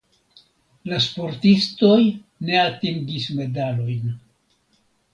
La 0.91 0.99
sportistoj 1.07 1.99
ne 2.49 2.59
atingis 2.65 3.31
medalojn. 3.41 4.21